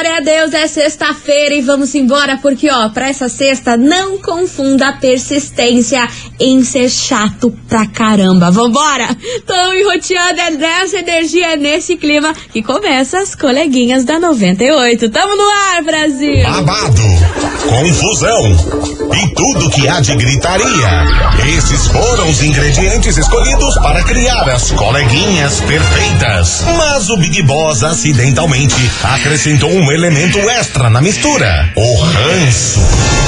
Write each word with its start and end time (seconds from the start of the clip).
Glória 0.00 0.18
a 0.18 0.20
Deus, 0.20 0.54
é 0.54 0.68
sexta-feira 0.68 1.56
e 1.56 1.60
vamos 1.60 1.92
embora, 1.92 2.38
porque 2.40 2.70
ó, 2.70 2.88
pra 2.90 3.08
essa 3.08 3.28
sexta, 3.28 3.76
não 3.76 4.16
confunda 4.18 4.92
persistência 4.92 6.08
em 6.40 6.62
ser 6.62 6.88
chato 6.88 7.52
pra 7.68 7.86
caramba. 7.86 8.50
Vambora! 8.50 9.08
Tão 9.46 9.74
enroteando, 9.74 10.40
é 10.40 10.50
nessa 10.50 10.98
energia, 10.98 11.56
nesse 11.56 11.96
clima 11.96 12.32
que 12.52 12.62
começa 12.62 13.18
as 13.18 13.34
coleguinhas 13.34 14.04
da 14.04 14.18
98. 14.18 15.10
Tamo 15.10 15.36
no 15.36 15.48
ar, 15.48 15.82
Brasil! 15.82 16.42
Babado, 16.42 17.02
confusão 17.68 18.88
e 19.14 19.34
tudo 19.34 19.70
que 19.70 19.88
há 19.88 20.00
de 20.00 20.14
gritaria. 20.16 20.88
Esses 21.56 21.86
foram 21.86 22.28
os 22.28 22.42
ingredientes 22.42 23.16
escolhidos 23.16 23.74
para 23.76 24.02
criar 24.04 24.48
as 24.48 24.70
coleguinhas 24.72 25.60
perfeitas. 25.60 26.64
Mas 26.76 27.10
o 27.10 27.16
Big 27.16 27.42
Boss 27.42 27.82
acidentalmente 27.82 28.90
acrescentou 29.02 29.70
um 29.70 29.90
elemento 29.90 30.38
extra 30.38 30.88
na 30.90 31.00
mistura: 31.00 31.72
o 31.76 32.00
ranço. 32.00 33.27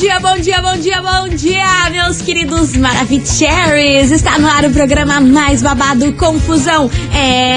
dia, 0.00 0.18
bom 0.18 0.38
dia, 0.38 0.62
bom 0.62 0.76
dia, 0.78 1.02
bom 1.02 1.28
dia, 1.28 1.90
meus 1.90 2.22
queridos 2.22 2.74
Maravicheries! 2.74 4.10
Está 4.10 4.38
no 4.38 4.48
ar 4.48 4.64
o 4.64 4.70
programa 4.70 5.20
mais 5.20 5.60
babado, 5.62 6.10
confusão 6.14 6.90
e 7.12 7.50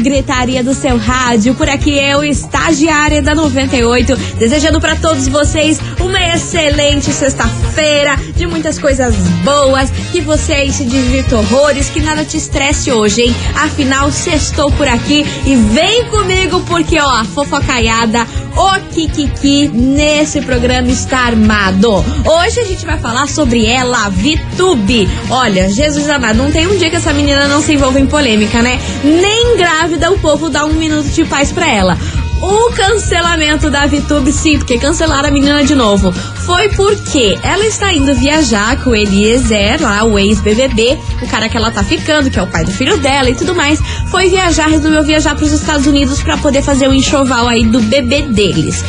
gritaria 0.00 0.62
do 0.62 0.74
seu 0.74 0.96
rádio. 0.96 1.54
Por 1.54 1.68
aqui 1.68 1.96
eu, 1.98 2.24
estagiária 2.24 3.22
da 3.22 3.34
98, 3.34 4.16
desejando 4.38 4.80
para 4.80 4.96
todos 4.96 5.28
vocês 5.28 5.80
uma 6.00 6.18
excelente 6.34 7.12
sexta-feira, 7.12 8.16
de 8.34 8.46
muitas 8.46 8.78
coisas 8.78 9.14
boas, 9.44 9.90
que 10.12 10.20
você 10.20 10.54
aí 10.54 10.72
se 10.72 10.84
divirta 10.84 11.36
horrores, 11.36 11.88
que 11.88 12.00
nada 12.00 12.24
te 12.24 12.36
estresse 12.36 12.90
hoje, 12.92 13.22
hein? 13.22 13.36
Afinal, 13.54 14.10
sextou 14.10 14.70
por 14.72 14.88
aqui 14.88 15.24
e 15.46 15.54
vem 15.54 16.06
comigo 16.06 16.60
porque, 16.66 16.98
ó, 16.98 17.08
a 17.08 17.24
fofocaiada, 17.24 18.26
o 18.58 18.80
Kikiki 18.92 19.68
nesse 19.68 20.42
programa 20.42 20.88
está 20.88 21.20
armado. 21.20 22.04
Hoje 22.24 22.60
a 22.60 22.64
gente 22.64 22.84
vai 22.84 22.98
falar 22.98 23.28
sobre 23.28 23.64
ela, 23.64 24.08
Vitube. 24.08 25.08
Olha, 25.30 25.70
Jesus 25.70 26.08
amado, 26.08 26.38
não 26.38 26.50
tem 26.50 26.66
um 26.66 26.76
dia 26.76 26.90
que 26.90 26.96
essa 26.96 27.12
menina 27.12 27.46
não 27.46 27.62
se 27.62 27.74
envolva 27.74 28.00
em 28.00 28.06
polêmica, 28.06 28.60
né? 28.60 28.80
Nem 29.04 29.56
grávida 29.56 30.10
o 30.10 30.18
povo 30.18 30.50
dá 30.50 30.66
um 30.66 30.72
minuto 30.72 31.08
de 31.08 31.24
paz 31.24 31.52
pra 31.52 31.68
ela. 31.68 31.96
O 32.40 32.70
cancelamento 32.72 33.68
da 33.68 33.86
Vitube, 33.86 34.30
sim, 34.30 34.58
porque 34.58 34.78
cancelaram 34.78 35.28
a 35.28 35.32
menina 35.32 35.64
de 35.64 35.74
novo. 35.74 36.12
Foi 36.12 36.68
porque 36.70 37.36
ela 37.42 37.66
está 37.66 37.92
indo 37.92 38.14
viajar 38.14 38.82
com 38.82 38.90
o 38.90 38.96
Eliezer, 38.96 39.82
lá, 39.82 40.04
o 40.04 40.16
ex-BBB, 40.18 40.98
o 41.20 41.26
cara 41.26 41.48
que 41.48 41.56
ela 41.56 41.70
tá 41.70 41.82
ficando, 41.82 42.30
que 42.30 42.38
é 42.38 42.42
o 42.42 42.46
pai 42.46 42.64
do 42.64 42.70
filho 42.70 42.96
dela 42.98 43.28
e 43.28 43.34
tudo 43.34 43.54
mais. 43.54 43.80
Foi 44.10 44.28
viajar, 44.28 44.68
resolveu 44.68 45.02
viajar 45.02 45.34
para 45.34 45.44
os 45.44 45.52
Estados 45.52 45.86
Unidos 45.86 46.22
para 46.22 46.36
poder 46.36 46.62
fazer 46.62 46.88
o 46.88 46.94
enxoval 46.94 47.48
aí 47.48 47.64
do 47.64 47.80
bebê 47.80 48.22
deles. 48.22 48.84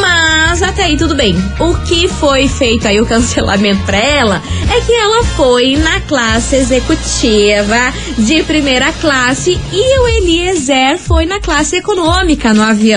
Mas 0.00 0.62
até 0.62 0.84
aí 0.84 0.96
tudo 0.96 1.14
bem. 1.14 1.36
O 1.60 1.74
que 1.84 2.08
foi 2.08 2.48
feito 2.48 2.88
aí 2.88 3.00
o 3.00 3.06
cancelamento 3.06 3.84
pra 3.84 3.98
ela 3.98 4.42
é 4.74 4.80
que 4.80 4.92
ela 4.92 5.24
foi 5.36 5.76
na 5.76 6.00
classe 6.00 6.56
executiva 6.56 7.92
de 8.16 8.42
primeira 8.44 8.92
classe 8.92 9.60
e 9.72 9.98
o 10.00 10.08
Eliezer 10.08 10.98
foi 10.98 11.26
na 11.26 11.38
classe 11.38 11.76
econômica 11.76 12.54
no 12.54 12.62
avião. 12.62 12.93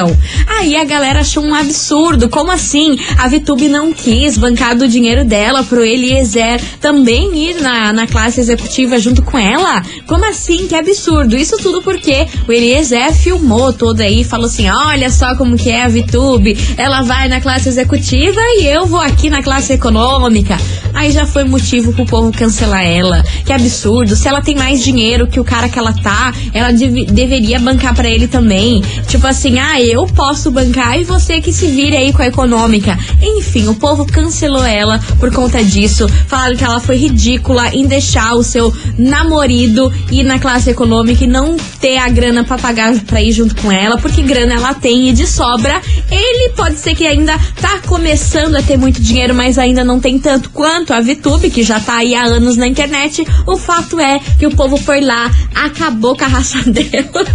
Aí 0.48 0.76
a 0.76 0.84
galera 0.84 1.22
achou 1.22 1.44
um 1.44 1.54
absurdo. 1.54 2.30
Como 2.30 2.52
assim? 2.52 2.98
A 3.18 3.28
Vitube 3.28 3.68
não 3.68 3.92
quis 3.92 4.38
bancar 4.38 4.76
do 4.76 4.88
dinheiro 4.88 5.26
dela 5.26 5.64
pro 5.64 5.84
Eliezer 5.84 6.62
também 6.80 7.50
ir 7.50 7.62
na, 7.62 7.92
na 7.94 8.08
classe 8.08 8.40
executiva 8.40 9.00
junto 9.00 9.22
com 9.22 9.38
ela? 9.38 9.82
Como 10.06 10.26
assim? 10.26 10.68
Que 10.68 10.76
absurdo. 10.76 11.36
Isso 11.38 11.58
tudo 11.58 11.82
porque 11.82 12.28
o 12.48 12.52
Eliezer 12.52 13.14
filmou 13.14 13.74
todo 13.74 14.02
aí 14.02 14.24
falou 14.24 14.48
assim: 14.48 14.70
olha 14.70 15.10
só 15.10 15.36
como 15.36 15.58
que 15.58 15.70
é 15.70 15.84
a 15.84 15.88
Vitube. 15.88 16.58
Ela 16.78 17.02
vai 17.02 17.28
na 17.28 17.42
classe 17.42 17.70
executiva 17.70 18.40
e 18.60 18.68
eu 18.68 18.86
vou 18.86 19.02
aqui 19.02 19.30
na 19.30 19.42
classe 19.42 19.74
econômica. 19.74 20.58
Aí 20.98 21.12
já 21.12 21.28
foi 21.28 21.44
motivo 21.44 21.94
pro 21.94 22.08
povo 22.08 22.32
cancelar 22.32 22.84
ela. 22.84 23.24
Que 23.46 23.54
absurdo. 23.54 24.16
Se 24.16 24.28
ela 24.28 24.42
tem 24.42 24.56
mais 24.56 24.84
dinheiro 24.84 25.28
que 25.28 25.40
o 25.40 25.44
cara 25.44 25.70
que 25.70 25.78
ela 25.78 25.94
tá, 25.94 26.34
ela 26.52 26.72
dev 26.72 27.06
deveria 27.12 27.60
bancar 27.60 27.94
para 27.94 28.10
ele 28.10 28.28
também. 28.28 28.82
Tipo 29.08 29.28
assim, 29.28 29.60
ah, 29.60 29.80
eu 29.80 30.08
posso 30.08 30.50
bancar 30.50 31.00
e 31.00 31.04
você 31.04 31.40
que 31.40 31.54
se 31.54 31.68
vire 31.68 31.96
aí 31.96 32.12
com 32.12 32.24
a 32.24 32.28
econômica. 32.28 32.98
Enfim, 33.22 33.68
o 33.68 33.76
povo 33.76 34.08
cancelou 34.08 34.66
ela 34.66 35.00
por 35.20 35.32
conta 35.32 35.64
disso. 35.64 36.10
Falaram 36.28 36.56
que 36.56 36.64
ela 36.64 36.80
foi 36.80 36.98
ridícula 36.98 37.70
em 37.76 37.86
deixar 37.86 38.34
o 38.34 38.42
seu 38.42 38.74
namorado 38.98 39.94
ir 40.12 40.24
na 40.24 40.40
classe 40.40 40.72
econômica 40.72 41.24
e 41.24 41.28
não 41.28 41.58
ter 41.80 41.98
a 41.98 42.10
grana 42.10 42.44
pra 42.44 42.58
pagar 42.58 42.94
pra 43.02 43.22
ir 43.22 43.32
junto 43.32 43.56
com 43.58 43.72
ela, 43.72 43.98
porque 43.98 44.24
grana 44.24 44.56
ela 44.56 44.74
tem 44.74 45.10
e 45.10 45.14
de 45.14 45.28
sobra. 45.28 45.80
Ele 46.10 46.50
pode 46.54 46.80
ser 46.80 46.96
que 46.96 47.06
ainda 47.06 47.38
tá 47.62 47.80
começando 47.86 48.56
a 48.56 48.64
ter 48.64 48.78
muito 48.78 49.00
dinheiro, 49.00 49.36
mas 49.36 49.60
ainda 49.60 49.84
não 49.84 50.00
tem 50.00 50.18
tanto 50.18 50.50
quanto 50.50 50.87
a 50.94 51.02
Vitube, 51.02 51.50
que 51.50 51.64
já 51.64 51.80
tá 51.80 51.98
aí 51.98 52.16
há 52.16 52.24
anos 52.24 52.58
na 52.58 52.68
internet. 52.68 53.26
O 53.46 53.58
fato 53.58 54.00
é 54.00 54.20
que 54.38 54.46
o 54.46 54.56
povo 54.56 54.78
foi 54.78 55.02
lá, 55.02 55.32
acabou 55.54 56.16
com 56.16 56.24
a 56.24 56.28
raça 56.28 56.62
dela, 56.70 57.26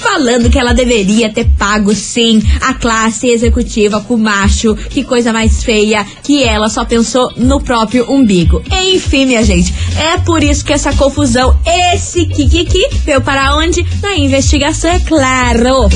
falando 0.00 0.50
que 0.50 0.58
ela 0.58 0.72
deveria 0.72 1.32
ter 1.32 1.46
pago 1.58 1.94
sim 1.94 2.42
a 2.60 2.74
classe 2.74 3.28
executiva 3.28 4.00
com 4.00 4.16
macho. 4.16 4.74
Que 4.74 5.04
coisa 5.04 5.32
mais 5.32 5.62
feia 5.62 6.06
que 6.22 6.42
ela 6.42 6.68
só 6.68 6.84
pensou 6.84 7.32
no 7.36 7.60
próprio 7.60 8.10
umbigo. 8.10 8.62
Enfim, 8.70 9.26
minha 9.26 9.44
gente, 9.44 9.72
é 9.98 10.18
por 10.18 10.42
isso 10.42 10.64
que 10.64 10.72
essa 10.72 10.92
confusão, 10.92 11.58
esse 11.66 12.26
kikiki, 12.26 12.88
veio 13.04 13.20
para 13.20 13.56
onde? 13.56 13.84
Na 14.02 14.16
investigação, 14.16 14.90
é 14.90 15.00
claro. 15.00 15.88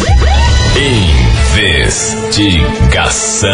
Investigação. 1.56 3.50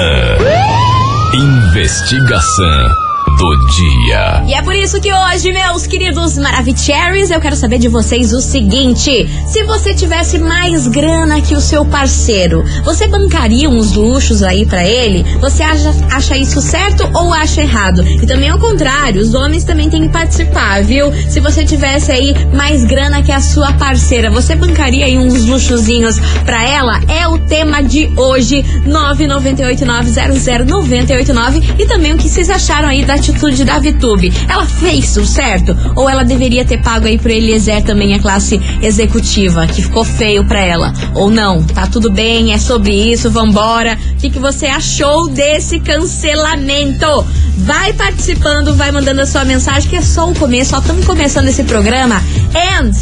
Investigação 1.35 3.02
do 3.43 3.59
dia. 3.67 4.45
E 4.47 4.55
é 4.55 4.63
por 4.63 4.73
isso 4.73 5.01
que 5.01 5.13
hoje, 5.13 5.51
meus 5.53 5.85
queridos 5.85 6.39
Maravicheries, 6.39 7.29
eu 7.29 7.41
quero 7.41 7.57
saber 7.57 7.79
de 7.79 7.89
vocês 7.89 8.33
o 8.33 8.41
seguinte: 8.41 9.29
se 9.49 9.65
você 9.65 9.93
tivesse 9.93 10.39
mais 10.39 10.87
grana 10.87 11.41
que 11.41 11.57
o 11.57 11.61
seu 11.61 11.85
parceiro, 11.85 12.63
você 12.85 13.09
bancaria 13.09 13.69
uns 13.69 13.95
luxos 13.95 14.45
aí 14.45 14.65
para 14.65 14.87
ele? 14.87 15.25
Você 15.41 15.65
acha, 15.65 15.93
acha 16.13 16.37
isso 16.37 16.63
certo 16.63 17.03
ou 17.13 17.33
acha 17.33 17.63
errado? 17.63 18.07
E 18.07 18.25
também 18.27 18.49
ao 18.49 18.61
contrário, 18.61 19.21
os 19.21 19.35
homens 19.35 19.65
também 19.65 19.91
têm 19.91 20.03
que 20.03 20.11
participar, 20.11 20.85
viu? 20.85 21.11
Se 21.29 21.41
você 21.41 21.65
tivesse 21.65 22.13
aí 22.13 22.33
mais 22.55 22.85
grana 22.85 23.23
que 23.23 23.33
a 23.33 23.41
sua 23.41 23.73
parceira, 23.73 24.31
você 24.31 24.55
bancaria 24.55 25.07
aí 25.07 25.19
uns 25.19 25.47
luxozinhos 25.47 26.15
pra 26.45 26.63
ela? 26.63 27.01
É 27.09 27.27
o 27.27 27.39
tema 27.39 27.83
de 27.83 28.09
hoje, 28.17 28.65
998900989 28.87 31.81
e 31.81 31.87
também 31.87 32.13
o 32.13 32.17
que 32.17 32.29
vocês 32.29 32.49
acharam 32.49 32.89
aí 32.89 33.05
da 33.05 33.15
atitude 33.15 33.32
da 33.65 33.79
Vitube. 33.79 34.33
Ela 34.49 34.65
fez 34.67 35.17
o 35.17 35.27
certo? 35.27 35.77
Ou 35.97 36.09
ela 36.09 36.25
deveria 36.25 36.65
ter 36.65 36.81
pago 36.81 37.07
aí 37.07 37.19
pro 37.19 37.31
Eliezer 37.31 37.83
também 37.83 38.15
a 38.15 38.19
classe 38.19 38.61
executiva, 38.81 39.67
que 39.67 39.83
ficou 39.83 40.05
feio 40.05 40.45
pra 40.45 40.61
ela? 40.61 40.93
Ou 41.15 41.31
não? 41.31 41.63
Tá 41.63 41.87
tudo 41.87 42.11
bem, 42.11 42.53
é 42.53 42.59
sobre 42.59 42.93
isso, 42.93 43.31
vambora. 43.31 43.99
O 44.13 44.17
que, 44.17 44.31
que 44.31 44.39
você 44.39 44.67
achou 44.67 45.29
desse 45.29 45.81
cancelamento? 45.81 47.27
Vai 47.59 47.93
participando, 47.93 48.75
vai 48.75 48.93
mandando 48.93 49.21
a 49.23 49.27
sua 49.27 49.45
mensagem, 49.45 49.89
que 49.89 49.97
é 49.97 50.03
só 50.03 50.31
o 50.31 50.35
começo, 50.35 50.71
só 50.71 50.79
estamos 50.79 51.05
começando 51.05 51.49
esse 51.49 51.65
programa. 51.65 52.23
And 52.55 52.93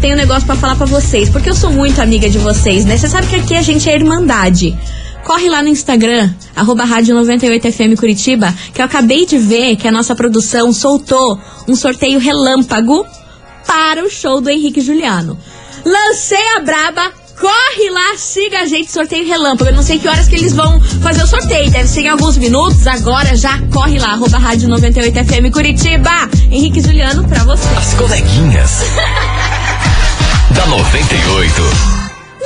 tenho 0.00 0.14
um 0.14 0.18
negócio 0.18 0.46
para 0.46 0.56
falar 0.56 0.76
para 0.76 0.86
vocês, 0.86 1.28
porque 1.28 1.50
eu 1.50 1.54
sou 1.54 1.70
muito 1.70 2.00
amiga 2.00 2.28
de 2.28 2.38
vocês, 2.38 2.86
né? 2.86 2.96
Você 2.96 3.06
sabe 3.06 3.26
que 3.26 3.36
aqui 3.36 3.54
a 3.54 3.62
gente 3.62 3.88
é 3.88 3.94
irmandade. 3.94 4.76
Corre 5.30 5.48
lá 5.48 5.62
no 5.62 5.68
Instagram, 5.68 6.28
arroba 6.56 6.84
Rádio 6.84 7.14
98FM 7.14 7.96
Curitiba, 7.96 8.52
que 8.74 8.82
eu 8.82 8.84
acabei 8.84 9.24
de 9.24 9.38
ver 9.38 9.76
que 9.76 9.86
a 9.86 9.92
nossa 9.92 10.12
produção 10.12 10.72
soltou 10.72 11.38
um 11.68 11.76
sorteio 11.76 12.18
relâmpago 12.18 13.06
para 13.64 14.04
o 14.04 14.10
show 14.10 14.40
do 14.40 14.50
Henrique 14.50 14.80
Juliano. 14.80 15.38
Lancei 15.84 16.56
a 16.56 16.58
braba, 16.58 17.12
corre 17.38 17.90
lá, 17.90 18.16
siga 18.16 18.62
a 18.62 18.66
gente, 18.66 18.90
sorteio 18.90 19.24
relâmpago. 19.24 19.70
Eu 19.70 19.76
não 19.76 19.84
sei 19.84 20.00
que 20.00 20.08
horas 20.08 20.26
que 20.26 20.34
eles 20.34 20.52
vão 20.52 20.80
fazer 21.00 21.22
o 21.22 21.28
sorteio, 21.28 21.70
deve 21.70 21.86
ser 21.86 22.00
em 22.00 22.08
alguns 22.08 22.36
minutos, 22.36 22.84
agora 22.88 23.36
já 23.36 23.56
corre 23.72 24.00
lá, 24.00 24.14
arroba 24.14 24.36
Rádio 24.36 24.68
98FM 24.68 25.52
Curitiba. 25.52 26.28
Henrique 26.50 26.80
Juliano 26.80 27.22
pra 27.28 27.44
você. 27.44 27.68
As 27.78 27.94
coleguinhas. 27.94 28.80
da 30.56 30.66
98. 30.66 31.99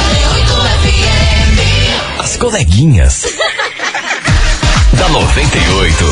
As 2.19 2.37
coleguinhas. 2.37 3.25
da 4.93 5.09
98. 5.09 6.05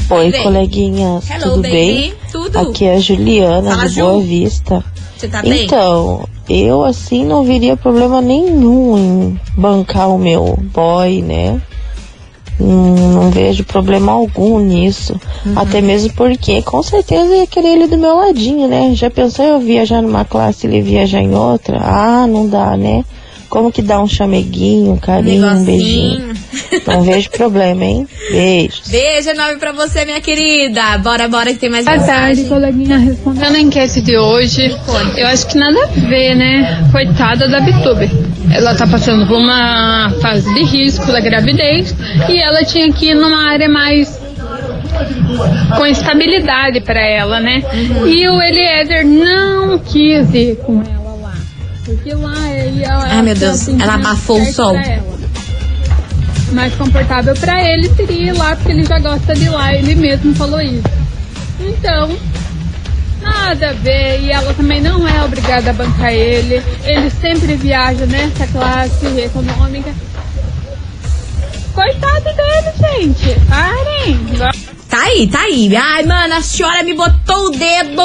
Oi, 0.09 0.31
coleguinhas, 0.31 1.29
Hello, 1.29 1.41
tudo 1.41 1.61
baby. 1.61 1.71
bem? 1.71 2.13
Tudo. 2.31 2.57
Aqui 2.59 2.85
é 2.85 2.95
a 2.95 2.99
Juliana, 2.99 3.71
Fala, 3.71 3.83
do 3.83 3.89
Ju. 3.89 4.01
Boa 4.01 4.23
Vista. 4.23 4.83
Você 5.17 5.27
tá 5.27 5.41
bem? 5.41 5.65
Então, 5.65 6.27
eu 6.51 6.83
assim 6.83 7.25
não 7.25 7.43
veria 7.43 7.77
problema 7.77 8.21
nenhum 8.21 8.97
em 8.97 9.39
bancar 9.55 10.09
o 10.09 10.17
meu 10.17 10.57
boy, 10.73 11.21
né? 11.21 11.61
Não, 12.59 12.95
não 12.95 13.31
vejo 13.31 13.63
problema 13.63 14.11
algum 14.11 14.59
nisso. 14.59 15.19
Uhum. 15.45 15.53
Até 15.55 15.81
mesmo 15.81 16.13
porque 16.13 16.61
com 16.61 16.83
certeza 16.83 17.35
ia 17.35 17.47
querer 17.47 17.69
ele 17.69 17.87
do 17.87 17.97
meu 17.97 18.15
ladinho, 18.15 18.67
né? 18.67 18.93
Já 18.93 19.09
pensou 19.09 19.45
eu 19.45 19.59
viajar 19.59 20.01
numa 20.01 20.23
classe 20.23 20.67
e 20.67 20.69
ele 20.69 20.81
viajar 20.81 21.21
em 21.21 21.33
outra? 21.33 21.79
Ah, 21.81 22.27
não 22.27 22.47
dá, 22.47 22.77
né? 22.77 23.03
Como 23.51 23.69
que 23.69 23.81
dá 23.81 24.01
um 24.01 24.07
chameguinho, 24.07 24.93
um 24.93 24.97
carinho, 24.97 25.45
um 25.45 25.65
beijinho? 25.65 26.33
Não 26.87 27.01
vejo 27.01 27.29
problema, 27.31 27.83
hein? 27.83 28.07
Beijos. 28.31 28.87
Beijo 28.87 29.29
enorme 29.29 29.57
pra 29.59 29.73
você, 29.73 30.05
minha 30.05 30.21
querida. 30.21 30.97
Bora, 30.99 31.27
bora 31.27 31.51
que 31.51 31.59
tem 31.59 31.69
mais 31.69 31.83
Boa 31.83 31.97
mensagem. 31.97 32.45
tarde, 32.45 32.45
coleguinha. 32.45 32.97
Respondendo 32.97 33.55
a 33.55 33.59
enquete 33.59 33.99
de 33.99 34.17
hoje, 34.17 34.73
eu 35.17 35.27
acho 35.27 35.47
que 35.47 35.57
nada 35.57 35.77
a 35.83 35.87
ver, 36.07 36.33
né? 36.33 36.87
Coitada 36.93 37.49
da 37.49 37.59
Bitube. 37.59 38.09
Ela 38.53 38.73
tá 38.73 38.87
passando 38.87 39.27
por 39.27 39.37
uma 39.37 40.09
fase 40.21 40.51
de 40.53 40.63
risco 40.63 41.07
da 41.11 41.19
gravidez 41.19 41.93
e 42.29 42.37
ela 42.39 42.63
tinha 42.63 42.89
que 42.93 43.07
ir 43.07 43.15
numa 43.15 43.49
área 43.51 43.67
mais 43.67 44.17
com 45.75 45.85
estabilidade 45.85 46.79
pra 46.79 47.01
ela, 47.05 47.41
né? 47.41 47.61
E 48.07 48.25
o 48.29 48.41
Eliezer 48.41 49.05
não 49.05 49.77
quis 49.77 50.33
ir 50.33 50.55
com 50.65 50.81
ela. 50.81 51.00
Porque 51.85 52.13
lá 52.13 52.49
ele 52.51 52.83
ela, 52.83 53.05
Ai, 53.05 53.21
meu 53.21 53.35
Deus, 53.35 53.61
assim, 53.61 53.81
ela 53.81 53.95
abafou 53.95 54.41
o 54.41 54.53
sol. 54.53 54.75
Mais 56.51 56.73
confortável 56.75 57.33
pra 57.35 57.63
ele 57.63 57.89
seria 57.95 58.31
ir 58.31 58.37
lá 58.37 58.55
porque 58.55 58.71
ele 58.71 58.83
já 58.83 58.99
gosta 58.99 59.33
de 59.33 59.45
ir 59.45 59.49
lá, 59.49 59.73
ele 59.73 59.95
mesmo 59.95 60.35
falou 60.35 60.61
isso. 60.61 60.83
Então, 61.59 62.15
nada 63.21 63.69
a 63.69 63.73
ver. 63.73 64.21
E 64.21 64.31
ela 64.31 64.53
também 64.53 64.81
não 64.81 65.07
é 65.07 65.23
obrigada 65.23 65.69
a 65.69 65.73
bancar 65.73 66.11
ele. 66.11 66.61
Ele 66.83 67.09
sempre 67.09 67.55
viaja 67.55 68.05
nessa 68.05 68.45
classe 68.47 69.05
econômica. 69.19 69.93
Coitado 71.73 72.23
dele, 72.23 72.73
gente. 72.79 73.39
Parem. 73.47 74.19
Tá 74.91 75.03
aí, 75.03 75.25
tá 75.25 75.39
aí. 75.43 75.73
Ai, 75.73 76.03
mano, 76.03 76.33
a 76.33 76.41
senhora 76.41 76.83
me 76.83 76.93
botou 76.93 77.45
o 77.45 77.49
dedo 77.51 78.03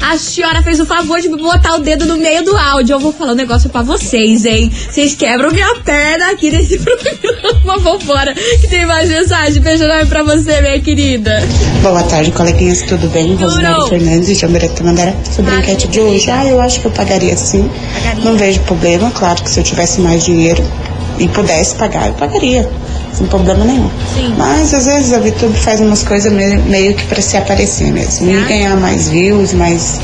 A 0.00 0.16
senhora 0.16 0.62
fez 0.62 0.78
o 0.78 0.86
favor 0.86 1.20
de 1.20 1.28
me 1.28 1.36
botar 1.36 1.74
o 1.74 1.80
dedo 1.80 2.06
no 2.06 2.16
meio 2.16 2.44
do 2.44 2.56
áudio. 2.56 2.94
Eu 2.94 3.00
vou 3.00 3.12
falar 3.12 3.32
um 3.32 3.34
negócio 3.34 3.68
pra 3.68 3.82
vocês, 3.82 4.44
hein? 4.44 4.70
Vocês 4.70 5.16
quebram 5.16 5.50
minha 5.50 5.74
perna 5.84 6.30
aqui 6.30 6.48
nesse 6.52 6.78
programa. 6.78 7.78
Vambora, 7.80 8.32
que 8.34 8.68
tem 8.68 8.86
mais 8.86 9.08
mensagem. 9.08 9.60
Beijo 9.60 9.82
enorme 9.82 10.06
pra 10.06 10.22
você, 10.22 10.60
minha 10.60 10.80
querida. 10.80 11.42
Boa 11.82 12.04
tarde, 12.04 12.30
coleguinhas, 12.30 12.82
tudo 12.82 13.08
bem? 13.08 13.34
Rosemary 13.34 13.88
Fernandes, 13.88 14.28
de 14.28 14.34
Jamboree 14.36 14.68
Tamandaré. 14.68 15.16
Sobre 15.34 15.52
a 15.52 15.58
enquete 15.58 15.88
de 15.88 16.00
hoje, 16.00 16.30
ah, 16.30 16.46
eu 16.46 16.60
acho 16.60 16.80
que 16.80 16.86
eu 16.86 16.92
pagaria 16.92 17.36
sim. 17.36 17.68
Pagaria. 17.94 18.24
Não 18.24 18.36
vejo 18.36 18.60
problema, 18.60 19.10
claro 19.10 19.42
que 19.42 19.50
se 19.50 19.58
eu 19.58 19.64
tivesse 19.64 20.00
mais 20.00 20.24
dinheiro 20.24 20.62
e 21.18 21.26
pudesse 21.26 21.74
pagar, 21.74 22.06
eu 22.06 22.14
pagaria. 22.14 22.70
Sem 23.18 23.26
problema 23.26 23.64
nenhum. 23.64 23.90
Sim. 24.14 24.32
Mas 24.38 24.72
às 24.72 24.86
vezes 24.86 25.12
a 25.12 25.18
VTube 25.18 25.58
faz 25.58 25.80
umas 25.80 26.02
coisas 26.04 26.32
meio, 26.32 26.62
meio 26.62 26.94
que 26.94 27.04
pra 27.06 27.20
se 27.20 27.36
aparecer 27.36 27.90
mesmo. 27.92 28.30
E 28.30 28.36
Ah. 28.36 28.44
ganhar 28.46 28.76
mais 28.76 29.08
views, 29.08 29.52
mais, 29.52 29.98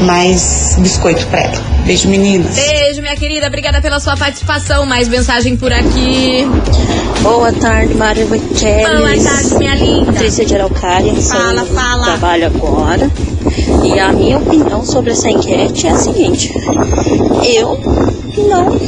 mais 0.00 0.74
biscoito 0.78 1.24
pra 1.28 1.42
ela. 1.42 1.74
Beijo, 1.84 2.08
meninas. 2.08 2.54
Beijo, 2.56 3.00
minha 3.02 3.14
querida. 3.14 3.46
Obrigada 3.46 3.80
pela 3.80 4.00
sua 4.00 4.16
participação. 4.16 4.84
Mais 4.86 5.06
mensagem 5.06 5.54
por 5.56 5.70
aqui. 5.72 6.44
Boa 7.22 7.52
tarde, 7.52 7.94
Mário 7.94 8.26
Boa 8.26 8.38
Gutierrez. 8.40 9.22
tarde, 9.22 9.54
minha 9.58 9.74
linda. 9.74 10.12
Patrícia 10.12 10.44
de 10.44 10.54
Araucária, 10.56 11.14
Fala, 11.14 11.64
fala. 11.66 12.04
trabalho 12.04 12.46
agora. 12.46 13.10
E 13.84 13.98
a 14.00 14.12
minha 14.12 14.38
opinião 14.38 14.84
sobre 14.84 15.12
essa 15.12 15.30
enquete 15.30 15.86
é 15.86 15.90
a 15.90 15.96
seguinte: 15.98 16.52
eu 17.54 17.78
não 18.48 18.80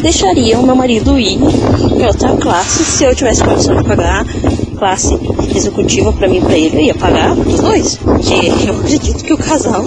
deixaria 0.00 0.58
o 0.58 0.62
meu 0.62 0.74
marido 0.74 1.18
ir 1.18 1.38
em 1.38 2.06
outra 2.06 2.36
classe 2.36 2.84
se 2.84 3.04
eu 3.04 3.14
tivesse 3.14 3.42
condição 3.44 3.76
de 3.76 3.84
pagar 3.84 4.24
classe 4.80 5.14
executiva 5.54 6.10
para 6.10 6.26
mim 6.26 6.38
e 6.38 6.40
para 6.40 6.58
ele, 6.58 6.76
eu 6.76 6.80
ia 6.80 6.94
pagar 6.94 7.32
os 7.32 7.60
dois. 7.60 7.96
Porque 7.96 8.50
eu 8.66 8.78
acredito 8.78 9.22
que 9.22 9.32
o 9.34 9.36
casal 9.36 9.84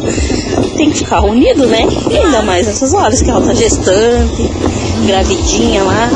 tem 0.78 0.92
que 0.92 1.00
ficar 1.00 1.22
unido, 1.22 1.66
né? 1.66 1.88
E 2.12 2.18
ainda 2.18 2.44
mais 2.44 2.68
nessas 2.68 2.94
horas 2.94 3.22
que 3.22 3.30
ela 3.30 3.42
tá 3.42 3.56
gestante, 3.56 4.50
gravidinha 5.08 5.84
lá. 5.84 6.10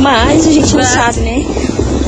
Mas 0.00 0.46
a 0.46 0.50
gente 0.50 0.74
não 0.74 0.82
sabe, 0.82 1.20
né? 1.20 1.46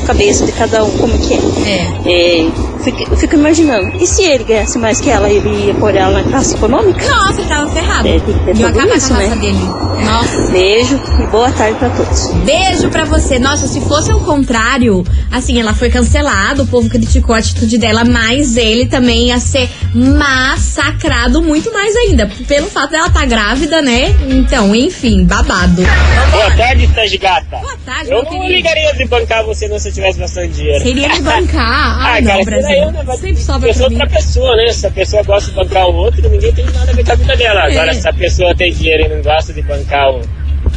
A 0.02 0.06
cabeça 0.06 0.44
de 0.44 0.52
cada 0.52 0.84
um, 0.84 0.90
como 0.98 1.16
que 1.18 1.34
é. 1.34 1.86
É, 2.04 2.48
fico, 2.92 3.10
eu 3.12 3.16
fico 3.16 3.34
imaginando, 3.34 3.96
e 4.02 4.06
se 4.06 4.22
ele 4.22 4.44
ganhasse 4.44 4.78
mais 4.78 5.00
que 5.00 5.10
ela, 5.10 5.28
ele 5.28 5.66
ia 5.66 5.74
pôr 5.74 5.94
ela 5.94 6.22
na 6.22 6.28
classe 6.30 6.54
econômica? 6.54 7.04
Nossa, 7.08 7.40
ele 7.40 7.48
tava 7.48 7.70
ferrado. 7.70 8.08
É, 8.08 8.18
tem 8.20 8.34
que 8.38 8.44
ter 8.44 8.56
Ia 8.56 8.66
tudo 8.66 8.78
acabar 8.80 8.96
isso, 8.96 9.08
com 9.08 9.14
a 9.14 9.18
né? 9.18 9.36
dele. 9.36 9.58
Nossa. 10.04 10.52
Beijo 10.52 11.00
e 11.22 11.26
boa 11.28 11.50
tarde 11.52 11.78
pra 11.78 11.88
todos. 11.90 12.28
Beijo 12.44 12.88
pra 12.90 13.04
você. 13.04 13.38
Nossa, 13.38 13.66
se 13.66 13.80
fosse 13.80 14.10
ao 14.10 14.20
contrário, 14.20 15.04
assim, 15.32 15.58
ela 15.58 15.74
foi 15.74 15.90
cancelada, 15.90 16.62
o 16.62 16.66
povo 16.66 16.88
criticou 16.88 17.34
a 17.34 17.38
atitude 17.38 17.78
dela, 17.78 18.04
mas 18.04 18.56
ele 18.56 18.86
também 18.86 19.28
ia 19.28 19.40
ser 19.40 19.68
massacrado 19.94 21.42
muito 21.42 21.72
mais 21.72 21.94
ainda. 21.96 22.28
Pelo 22.46 22.68
fato 22.68 22.90
dela 22.92 23.06
estar 23.08 23.26
grávida, 23.26 23.80
né? 23.82 24.14
Então, 24.28 24.74
enfim, 24.74 25.24
babado. 25.24 25.82
Boa 26.30 26.50
tarde, 26.56 26.84
Stange 26.86 27.18
Gata. 27.18 27.56
Boa 27.56 27.76
tarde, 27.84 28.10
Eu 28.10 28.22
não 28.22 28.30
querido. 28.30 28.48
ligaria 28.52 28.92
de 28.94 29.04
bancar 29.06 29.44
você 29.44 29.66
não 29.68 29.78
se 29.78 29.88
eu 29.88 29.92
tivesse 29.94 30.18
bastante 30.18 30.52
dinheiro. 30.52 30.82
Queria 30.84 31.08
me 31.08 31.20
bancar. 31.20 31.56
Ah, 32.06 32.16
Ah, 32.16 32.20
não, 32.20 32.44
cara, 32.44 32.62
Daí 32.80 32.92
né, 32.92 33.02
vai 33.04 33.16
Sempre 33.16 33.42
sobra 33.42 33.70
eu 33.70 33.74
mim. 33.76 33.82
outra 33.96 34.06
pessoa, 34.08 34.56
né? 34.56 34.72
Se 34.72 34.86
a 34.86 34.90
pessoa 34.90 35.22
gosta 35.22 35.50
de 35.50 35.56
bancar 35.56 35.86
o 35.88 35.94
outro, 35.94 36.28
ninguém 36.28 36.52
tem 36.52 36.64
nada 36.66 36.90
a 36.90 36.94
ver 36.94 37.04
com 37.04 37.12
a 37.12 37.14
vida 37.14 37.36
dela. 37.36 37.60
Agora, 37.64 37.90
É. 37.90 37.94
se 37.94 38.08
a 38.08 38.12
pessoa 38.12 38.54
tem 38.54 38.72
dinheiro 38.72 39.04
e 39.04 39.08
não 39.08 39.22
gosta 39.22 39.52
de 39.52 39.62
bancar 39.62 40.10
o, 40.10 40.20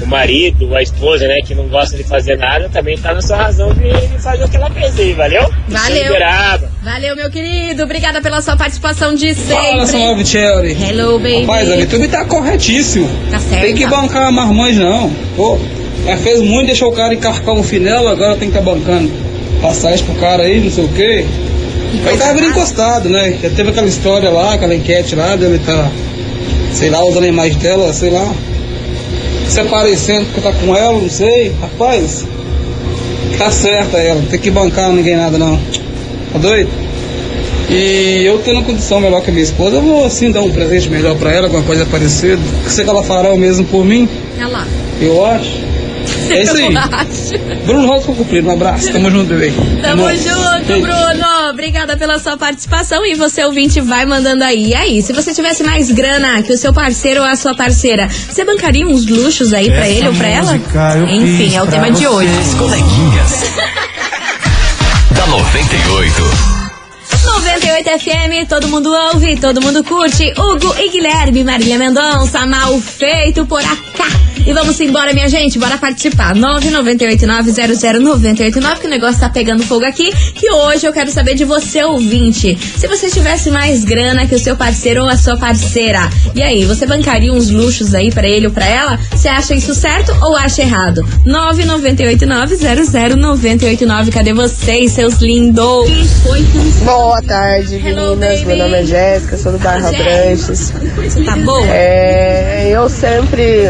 o 0.01 0.07
marido, 0.07 0.75
a 0.75 0.81
esposa, 0.81 1.27
né? 1.27 1.37
Que 1.45 1.53
não 1.55 1.67
gosta 1.67 1.97
de 1.97 2.03
fazer 2.03 2.37
nada, 2.37 2.69
também 2.69 2.97
tá 2.97 3.13
na 3.13 3.21
sua 3.21 3.37
razão 3.37 3.73
de, 3.73 3.89
de 4.07 4.21
fazer 4.21 4.43
o 4.43 4.49
que 4.49 4.55
ela 4.57 4.69
fez 4.69 4.99
aí, 4.99 5.13
valeu? 5.13 5.49
Valeu. 5.67 6.03
Liberava. 6.03 6.71
Valeu, 6.83 7.15
meu 7.15 7.29
querido. 7.29 7.83
Obrigada 7.83 8.21
pela 8.21 8.41
sua 8.41 8.55
participação 8.55 9.13
de 9.15 9.33
Fala, 9.35 9.85
sempre. 9.85 10.01
Salve, 10.05 10.25
Cherry. 10.25 10.77
Hello, 10.89 11.19
baby. 11.19 11.41
Rapaz, 11.41 11.71
a 11.71 11.75
YouTube 11.75 12.07
tá 12.07 12.25
corretíssimo. 12.25 13.09
Tá 13.31 13.39
certo. 13.39 13.61
Tem 13.61 13.75
que 13.75 13.85
bancar 13.87 14.31
marmães, 14.31 14.77
não. 14.77 15.11
Pô, 15.35 15.57
já 16.05 16.17
fez 16.17 16.41
muito, 16.41 16.67
deixou 16.67 16.89
o 16.91 16.95
cara 16.95 17.13
encarcar 17.13 17.53
um 17.53 17.63
finelo, 17.63 18.07
agora 18.07 18.35
tem 18.37 18.49
que 18.51 18.57
estar 18.57 18.61
bancando. 18.61 19.11
Passagem 19.61 20.05
pro 20.05 20.15
cara 20.15 20.43
aí, 20.43 20.61
não 20.61 20.71
sei 20.71 20.85
o 20.85 20.89
quê. 20.89 21.25
Aí 22.05 22.17
tava 22.17 22.33
vindo 22.33 22.47
encostado, 22.49 23.09
né? 23.09 23.37
Já 23.41 23.49
teve 23.49 23.69
aquela 23.69 23.87
história 23.87 24.29
lá, 24.29 24.53
aquela 24.53 24.75
enquete 24.75 25.15
lá, 25.15 25.35
dele 25.35 25.59
tá, 25.65 25.89
sei 26.73 26.89
lá, 26.89 27.03
usando 27.03 27.23
a 27.23 27.27
imagem 27.27 27.57
dela, 27.57 27.91
sei 27.93 28.11
lá. 28.11 28.31
Se 29.47 29.59
aparecendo 29.59 30.25
porque 30.25 30.41
tá 30.41 30.53
com 30.53 30.75
ela, 30.75 30.99
não 30.99 31.09
sei. 31.09 31.55
Rapaz, 31.59 32.25
tá 33.37 33.49
certa 33.49 33.97
ela, 33.97 34.21
tem 34.29 34.39
que 34.39 34.51
bancar 34.51 34.91
ninguém 34.91 35.15
nada 35.15 35.37
não. 35.37 35.59
Tá 36.31 36.39
doido? 36.39 36.69
E 37.69 38.23
eu 38.25 38.39
tendo 38.39 38.63
condição 38.63 38.99
melhor 38.99 39.21
que 39.21 39.29
a 39.29 39.33
minha 39.33 39.43
esposa, 39.43 39.75
eu 39.75 39.81
vou 39.81 40.03
assim 40.03 40.31
dar 40.31 40.41
um 40.41 40.51
presente 40.51 40.89
melhor 40.89 41.15
pra 41.15 41.31
ela, 41.31 41.47
alguma 41.47 41.63
coisa 41.63 41.85
parecida. 41.85 42.41
Sei 42.67 42.83
que 42.83 42.89
ela 42.89 43.03
fará 43.03 43.31
o 43.31 43.37
mesmo 43.37 43.65
por 43.65 43.85
mim, 43.85 44.09
lá. 44.39 44.67
eu 44.99 45.23
acho. 45.25 45.68
É 46.33 46.43
isso 46.43 46.55
aí. 46.55 47.57
Bruno 47.65 47.87
Rosa 47.87 48.05
cumprido. 48.07 48.49
Um 48.49 48.53
abraço. 48.53 48.91
Tamo 48.91 49.09
junto, 49.11 49.29
bebê. 49.29 49.51
Tamo 49.81 50.03
Amor. 50.03 50.15
junto, 50.15 50.65
Beijo. 50.67 50.81
Bruno. 50.81 51.49
Obrigada 51.51 51.97
pela 51.97 52.19
sua 52.19 52.37
participação. 52.37 53.05
E 53.05 53.15
você, 53.15 53.43
ouvinte, 53.43 53.81
vai 53.81 54.05
mandando 54.05 54.43
aí. 54.43 54.69
E 54.69 54.75
aí, 54.75 55.01
se 55.01 55.13
você 55.13 55.33
tivesse 55.33 55.63
mais 55.63 55.91
grana 55.91 56.41
que 56.43 56.53
o 56.53 56.57
seu 56.57 56.73
parceiro 56.73 57.21
ou 57.21 57.25
a 57.25 57.35
sua 57.35 57.55
parceira, 57.55 58.07
você 58.07 58.45
bancaria 58.45 58.87
uns 58.87 59.05
luxos 59.07 59.53
aí 59.53 59.69
pra 59.69 59.87
ele 59.87 60.07
ou 60.07 60.13
pra 60.13 60.27
ela? 60.27 60.55
Enfim, 61.11 61.55
é 61.55 61.61
o 61.61 61.67
tema 61.67 61.91
de 61.91 62.07
hoje. 62.07 62.29
As 62.39 62.53
coleguinhas. 62.55 63.43
da 65.15 65.27
98. 65.27 66.49
98 67.25 67.89
FM, 67.99 68.47
todo 68.47 68.67
mundo 68.67 68.89
ouve, 69.11 69.35
todo 69.37 69.61
mundo 69.61 69.83
curte. 69.83 70.31
Hugo 70.37 70.75
e 70.79 70.89
Guilherme, 70.89 71.43
Marília 71.43 71.77
Mendonça, 71.77 72.45
mal 72.45 72.79
feito 72.79 73.45
por 73.45 73.61
acá. 73.61 74.18
E 74.45 74.53
vamos 74.53 74.79
embora, 74.79 75.13
minha 75.13 75.27
gente, 75.27 75.59
bora 75.59 75.77
participar. 75.77 76.33
998900989, 76.35 78.79
que 78.79 78.87
o 78.87 78.89
negócio 78.89 79.19
tá 79.19 79.29
pegando 79.29 79.63
fogo 79.63 79.85
aqui. 79.85 80.11
Que 80.33 80.49
hoje 80.51 80.85
eu 80.85 80.93
quero 80.93 81.11
saber 81.11 81.35
de 81.35 81.43
você, 81.45 81.83
ouvinte. 81.83 82.57
Se 82.77 82.87
você 82.87 83.09
tivesse 83.09 83.51
mais 83.51 83.83
grana 83.83 84.25
que 84.25 84.35
o 84.35 84.39
seu 84.39 84.55
parceiro 84.55 85.03
ou 85.03 85.09
a 85.09 85.17
sua 85.17 85.35
parceira, 85.37 86.09
e 86.33 86.41
aí, 86.41 86.63
você 86.65 86.85
bancaria 86.85 87.31
uns 87.31 87.49
luxos 87.49 87.93
aí 87.93 88.09
pra 88.11 88.27
ele 88.27 88.47
ou 88.47 88.53
pra 88.53 88.65
ela? 88.65 88.97
Você 89.11 89.27
acha 89.27 89.53
isso 89.53 89.73
certo 89.75 90.11
ou 90.21 90.35
acha 90.35 90.61
errado? 90.61 91.05
998900989, 91.27 94.09
cadê 94.11 94.33
vocês, 94.33 94.93
seus 94.93 95.15
lindos? 95.15 95.89
Boa 96.83 97.21
tarde, 97.21 97.75
Hello, 97.75 98.15
meninas. 98.15 98.39
baby. 98.39 98.45
Meu 98.45 98.57
nome 98.57 98.81
é 98.81 98.85
Jéssica, 98.85 99.37
sou 99.37 99.51
do 99.51 99.59
bairro 99.59 99.87
Abranches. 99.87 100.71
Tá 101.25 101.35
bom? 101.37 101.65
É, 101.69 102.69
eu 102.71 102.89
sempre, 102.89 103.63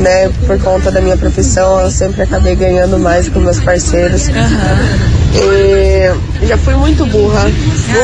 né, 0.00 0.30
por 0.46 0.58
conta 0.60 0.90
da 0.90 1.00
minha 1.00 1.16
profissão, 1.16 1.80
eu 1.80 1.90
sempre 1.90 2.22
acabei 2.22 2.54
ganhando 2.56 2.98
mais 2.98 3.28
com 3.28 3.38
meus 3.40 3.60
parceiros. 3.60 4.28
E 5.34 6.46
já 6.46 6.58
fui 6.58 6.74
muito 6.74 7.06
burra, 7.06 7.50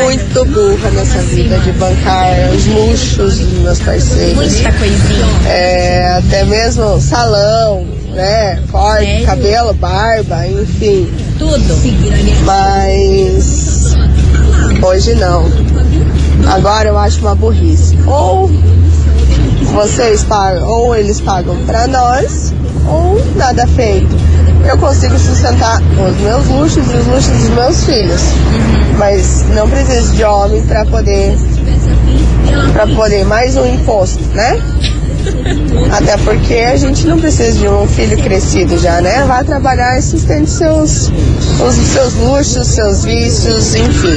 muito 0.03 0.45
burra 0.47 0.91
nessa 0.91 1.19
vida 1.19 1.59
de 1.59 1.73
bancar 1.73 2.51
os 2.55 2.67
luxos 2.67 3.39
dos 3.39 3.59
meus 3.61 3.81
parceiros. 3.81 4.35
Muita 4.35 4.73
coisinha. 4.73 5.27
É, 5.47 6.19
até 6.19 6.45
mesmo 6.45 7.01
salão, 7.01 7.87
né? 8.15 8.63
Corte, 8.71 9.05
Sério? 9.05 9.27
cabelo, 9.27 9.75
barba, 9.75 10.47
enfim. 10.47 11.13
Tudo. 11.39 11.77
Mas 12.45 13.95
hoje 14.83 15.15
não. 15.15 15.45
Agora 16.51 16.89
eu 16.89 16.99
acho 16.99 17.21
uma 17.21 17.35
burrice. 17.35 17.99
Ou 18.07 18.51
vocês 19.79 20.25
pagam, 20.25 20.67
ou 20.67 20.97
eles 20.97 21.21
pagam 21.21 21.57
pra 21.65 21.87
nós, 21.87 22.53
ou 22.89 23.25
nada 23.37 23.65
feito. 23.69 24.09
Eu 24.69 24.77
consigo 24.77 25.17
sustentar 25.17 25.81
os 25.81 26.17
meus 26.17 26.47
luxos 26.49 26.93
e 26.93 26.97
os 26.97 27.07
luxos 27.07 27.31
dos 27.31 27.51
meus 27.51 27.85
filhos. 27.85 28.21
Mas 28.99 29.45
não 29.55 29.71
preciso 29.71 30.17
de 30.17 30.25
homem 30.25 30.63
pra 30.63 30.85
poder 30.85 31.39
para 32.73 32.89
poder 32.89 33.25
mais 33.25 33.57
um 33.57 33.67
imposto, 33.67 34.21
né? 34.35 34.61
Até 35.93 36.17
porque 36.19 36.55
a 36.55 36.77
gente 36.77 37.07
não 37.07 37.19
precisa 37.19 37.59
de 37.59 37.69
um 37.69 37.87
filho 37.89 38.17
crescido 38.23 38.79
já, 38.79 39.01
né? 39.01 39.25
Vai 39.25 39.45
trabalhar 39.45 39.99
e 39.99 40.03
sustente 40.03 40.51
seus, 40.51 41.11
os 41.61 41.75
seus 41.75 42.15
luxos, 42.15 42.67
seus 42.69 43.05
vícios, 43.05 43.75
enfim. 43.75 44.17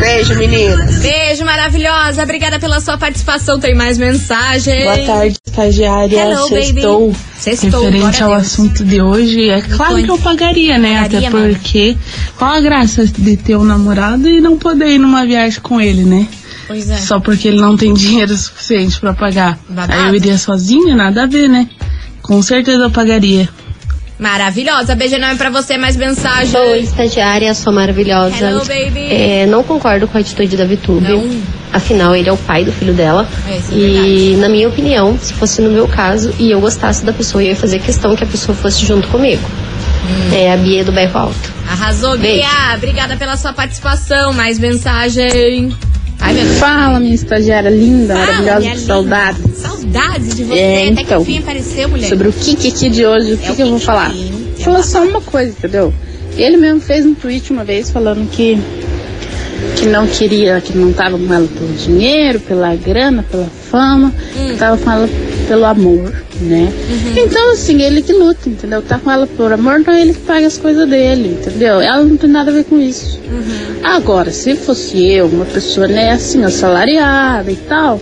Beijo, 0.00 0.34
meninas. 0.36 0.96
Beijo 0.96 1.44
maravilhosa. 1.44 2.22
Obrigada 2.22 2.58
pela 2.58 2.80
sua 2.80 2.98
participação. 2.98 3.58
Tem 3.58 3.74
mais 3.74 3.96
mensagem. 3.98 4.82
Boa 4.84 4.98
tarde, 5.06 5.36
estagiária. 5.46 6.16
Hello, 6.20 6.48
Sextou. 6.48 7.06
baby. 7.08 7.18
Sextou, 7.38 7.84
Referente 7.84 8.22
ao 8.22 8.30
Deus. 8.30 8.42
assunto 8.42 8.84
de 8.84 9.00
hoje, 9.02 9.50
é 9.50 9.60
claro 9.60 9.92
conte. 9.94 10.04
que 10.04 10.10
eu 10.10 10.18
pagaria, 10.18 10.78
né? 10.78 11.02
Pagaria, 11.02 11.28
Até 11.28 11.38
porque 11.38 11.96
qual 12.38 12.52
a 12.52 12.60
graça 12.60 13.04
de 13.06 13.36
ter 13.36 13.56
um 13.56 13.64
namorado 13.64 14.28
e 14.28 14.40
não 14.40 14.56
poder 14.58 14.88
ir 14.88 14.98
numa 14.98 15.24
viagem 15.26 15.60
com 15.60 15.80
ele, 15.80 16.04
né? 16.04 16.26
Pois 16.66 16.90
é. 16.90 16.96
Só 16.96 17.20
porque 17.20 17.48
ele 17.48 17.60
não 17.60 17.76
tem 17.76 17.92
dinheiro 17.92 18.36
suficiente 18.36 18.98
pra 19.00 19.12
pagar. 19.12 19.58
Babado. 19.68 19.92
Aí 19.92 20.08
eu 20.08 20.14
iria 20.14 20.38
sozinha, 20.38 20.94
nada 20.94 21.24
a 21.24 21.26
ver, 21.26 21.48
né? 21.48 21.68
Com 22.22 22.40
certeza 22.42 22.84
eu 22.84 22.90
pagaria. 22.90 23.48
Maravilhosa. 24.18 24.94
Beijo 24.94 25.16
enorme 25.16 25.36
pra 25.36 25.50
você, 25.50 25.76
mais 25.76 25.96
mensagem. 25.96 26.58
Oi, 26.58 26.80
estagiária, 26.80 27.52
sou 27.52 27.72
maravilhosa. 27.72 28.46
Hello, 28.46 28.64
baby. 28.64 29.12
É, 29.12 29.46
não 29.46 29.62
concordo 29.64 30.06
com 30.06 30.16
a 30.16 30.20
atitude 30.20 30.56
da 30.56 30.64
Vitube. 30.64 31.06
Afinal, 31.72 32.14
ele 32.14 32.28
é 32.28 32.32
o 32.32 32.36
pai 32.36 32.64
do 32.64 32.72
filho 32.72 32.94
dela. 32.94 33.28
É, 33.48 33.56
isso 33.56 33.72
é 33.72 33.76
e, 33.76 34.36
na 34.36 34.48
minha 34.48 34.68
opinião, 34.68 35.18
se 35.18 35.34
fosse 35.34 35.60
no 35.60 35.70
meu 35.70 35.88
caso 35.88 36.32
e 36.38 36.50
eu 36.50 36.60
gostasse 36.60 37.04
da 37.04 37.12
pessoa, 37.12 37.42
eu 37.42 37.48
ia 37.48 37.56
fazer 37.56 37.80
questão 37.80 38.14
que 38.14 38.22
a 38.22 38.26
pessoa 38.26 38.56
fosse 38.56 38.86
junto 38.86 39.08
comigo. 39.08 39.42
Hum. 40.04 40.34
É 40.34 40.52
a 40.52 40.56
Bia 40.56 40.84
do 40.84 40.92
Bairro 40.92 41.18
Alto. 41.18 41.52
Arrasou, 41.68 42.16
Beijo. 42.16 42.36
Bia. 42.46 42.76
Obrigada 42.76 43.16
pela 43.16 43.36
sua 43.36 43.52
participação. 43.52 44.32
Mais 44.32 44.58
mensagem. 44.60 45.74
Ai, 46.26 46.34
meu 46.34 46.44
Deus. 46.44 46.58
Fala, 46.58 47.00
minha 47.00 47.14
estagiária 47.14 47.68
linda, 47.70 48.14
Fala, 48.14 48.26
maravilhosa, 48.26 48.70
que 48.70 48.78
saudade. 48.86 49.38
Saudades 49.54 50.34
de 50.34 50.44
você. 50.44 50.58
É, 50.58 50.82
Até 50.88 50.94
que 50.94 51.02
então, 51.02 51.22
enfim 51.22 51.38
apareceu, 51.38 51.88
mulher. 51.88 52.08
Sobre 52.08 52.28
o 52.28 52.32
Kiki 52.32 52.88
de 52.88 53.04
hoje, 53.06 53.34
o 53.34 53.38
que, 53.38 53.46
É 53.46 53.52
o 53.52 53.54
que 53.56 53.62
eu 53.62 53.68
vou 53.68 53.78
falar? 53.78 54.10
Kikizinho. 54.10 54.54
Falar 54.58 54.82
só 54.82 55.02
uma 55.04 55.20
coisa, 55.20 55.50
entendeu? 55.50 55.92
Ele 56.36 56.56
mesmo 56.56 56.80
fez 56.80 57.04
um 57.04 57.14
tweet 57.14 57.52
uma 57.52 57.62
vez 57.64 57.90
falando 57.90 58.28
que 58.30 58.58
que 59.76 59.86
não 59.86 60.06
queria, 60.06 60.60
que 60.60 60.76
não 60.76 60.92
tava 60.92 61.16
com 61.18 61.32
ela 61.32 61.46
pelo 61.46 61.72
dinheiro, 61.74 62.40
pela 62.40 62.74
grana, 62.74 63.22
pela 63.30 63.46
fama, 63.70 64.12
Hum. 64.36 64.48
que 64.50 64.56
tava 64.56 64.76
com 64.76 64.90
ela 64.90 65.08
pelo 65.46 65.64
amor, 65.64 66.12
né? 66.40 66.72
Uhum. 66.90 67.24
Então, 67.24 67.52
assim, 67.52 67.82
ele 67.82 68.02
que 68.02 68.12
luta, 68.12 68.48
entendeu? 68.48 68.82
Tá 68.82 68.98
com 68.98 69.10
ela 69.10 69.26
por 69.26 69.52
amor, 69.52 69.80
então 69.80 69.94
ele 69.94 70.12
que 70.12 70.20
paga 70.20 70.46
as 70.46 70.58
coisas 70.58 70.88
dele, 70.88 71.38
entendeu? 71.40 71.80
Ela 71.80 72.02
não 72.02 72.16
tem 72.16 72.30
nada 72.30 72.50
a 72.50 72.54
ver 72.54 72.64
com 72.64 72.78
isso. 72.78 73.20
Uhum. 73.30 73.84
Agora, 73.84 74.30
se 74.30 74.54
fosse 74.54 75.02
eu, 75.04 75.26
uma 75.26 75.44
pessoa, 75.44 75.86
né, 75.86 76.12
assim, 76.12 76.42
assalariada 76.42 77.50
e 77.50 77.56
tal, 77.56 78.00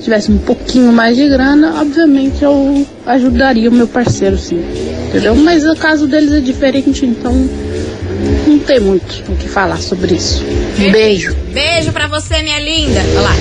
tivesse 0.00 0.30
um 0.30 0.38
pouquinho 0.38 0.92
mais 0.92 1.16
de 1.16 1.28
grana, 1.28 1.80
obviamente 1.80 2.42
eu 2.42 2.86
ajudaria 3.06 3.68
o 3.68 3.72
meu 3.72 3.86
parceiro, 3.86 4.38
sim. 4.38 4.60
Entendeu? 5.08 5.34
Mas 5.36 5.64
o 5.66 5.74
caso 5.76 6.06
deles 6.06 6.32
é 6.32 6.40
diferente, 6.40 7.04
então 7.04 7.32
não 8.46 8.58
tem 8.58 8.80
muito 8.80 9.22
o 9.30 9.36
que 9.36 9.48
falar 9.48 9.78
sobre 9.78 10.14
isso. 10.14 10.44
Um 10.78 10.90
beijo. 10.90 11.34
Beijo 11.52 11.92
pra 11.92 12.06
você, 12.06 12.42
minha 12.42 12.58
linda. 12.58 13.00
Olha 13.00 13.20
lá. 13.20 13.34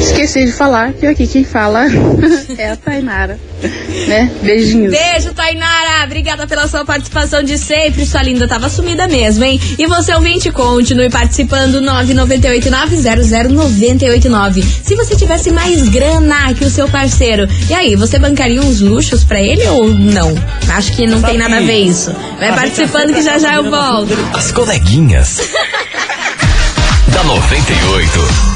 Esqueci 0.00 0.44
de 0.44 0.52
falar 0.52 0.92
que 0.92 1.06
aqui 1.06 1.26
quem 1.26 1.44
fala 1.44 1.86
é 2.58 2.70
a 2.70 2.76
Tainara, 2.76 3.38
né? 4.08 4.30
Beijinhos. 4.42 4.92
Beijo, 4.92 5.32
Tainara. 5.34 6.04
Obrigada 6.04 6.46
pela 6.46 6.68
sua 6.68 6.84
participação 6.84 7.42
de 7.42 7.58
sempre. 7.58 8.06
Sua 8.06 8.22
linda 8.22 8.46
tava 8.46 8.68
sumida 8.68 9.08
mesmo, 9.08 9.42
hein? 9.44 9.60
E 9.78 9.86
você, 9.86 10.14
ouvinte, 10.14 10.50
continue 10.50 11.08
participando. 11.10 11.80
998900989. 11.80 14.64
Se 14.82 14.94
você 14.94 15.16
tivesse 15.16 15.50
mais 15.50 15.88
grana 15.88 16.52
que 16.54 16.64
o 16.64 16.70
seu 16.70 16.88
parceiro, 16.88 17.48
e 17.68 17.74
aí, 17.74 17.96
você 17.96 18.18
bancaria 18.18 18.60
uns 18.60 18.80
luxos 18.80 19.24
pra 19.24 19.40
ele 19.40 19.66
ou 19.68 19.88
não? 19.88 20.34
Acho 20.68 20.92
que 20.92 21.06
não 21.06 21.22
tem 21.22 21.38
nada 21.38 21.58
a 21.58 21.60
ver 21.60 21.80
isso. 21.80 22.12
Vai 22.38 22.54
participando 22.54 23.12
que 23.12 23.22
já 23.22 23.38
já 23.38 23.54
eu 23.54 23.70
volto. 23.70 24.16
As 24.34 24.52
coleguinhas. 24.52 25.40
da 27.08 27.24
98. 27.24 28.55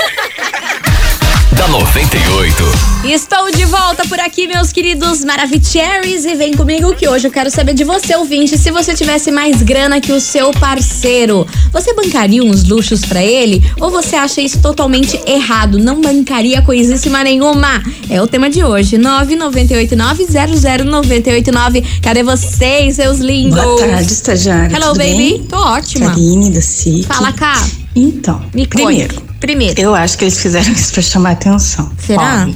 Da 1.68 1.72
98. 1.72 2.64
Estou 3.04 3.50
de 3.50 3.64
volta 3.66 4.06
por 4.06 4.18
aqui, 4.18 4.46
meus 4.46 4.72
queridos 4.72 5.22
Maravicheries, 5.24 6.24
e 6.24 6.34
vem 6.34 6.54
comigo 6.54 6.94
que 6.94 7.06
hoje 7.08 7.28
eu 7.28 7.30
quero 7.30 7.50
saber 7.50 7.74
de 7.74 7.84
você, 7.84 8.16
ouvinte, 8.16 8.56
se 8.56 8.70
você 8.70 8.94
tivesse 8.94 9.30
mais 9.30 9.62
grana 9.62 10.00
que 10.00 10.10
o 10.12 10.20
seu 10.20 10.50
parceiro, 10.52 11.46
você 11.72 11.92
bancaria 11.94 12.42
uns 12.42 12.64
luxos 12.64 13.04
pra 13.04 13.22
ele? 13.22 13.62
Ou 13.80 13.90
você 13.90 14.16
acha 14.16 14.40
isso 14.40 14.60
totalmente 14.60 15.20
errado? 15.26 15.78
Não 15.78 16.00
bancaria 16.00 16.62
coisíssima 16.62 17.22
nenhuma? 17.22 17.82
É 18.08 18.22
o 18.22 18.26
tema 18.26 18.48
de 18.50 18.64
hoje, 18.64 18.96
998900989. 18.98 21.84
Cadê 22.02 22.22
vocês, 22.22 22.96
seus 22.96 23.18
lindos? 23.18 23.62
Boa 23.62 23.78
tarde, 23.78 24.12
estagiária. 24.12 24.74
Hello, 24.74 24.92
Tudo 24.92 24.98
baby. 24.98 25.16
bem? 25.16 25.42
Tô 25.44 25.56
ótima. 25.56 26.06
Karine 26.06 26.62
SIC. 26.62 27.04
Fala 27.06 27.32
cá. 27.32 27.62
Então, 27.94 28.42
Me 28.54 28.66
primeiro, 28.66 29.27
Primeiro. 29.40 29.80
eu 29.80 29.94
acho 29.94 30.18
que 30.18 30.24
eles 30.24 30.38
fizeram 30.38 30.70
isso 30.72 30.92
pra 30.92 31.02
chamar 31.02 31.30
atenção. 31.32 31.90
Será? 32.04 32.42
Óbvio. 32.46 32.54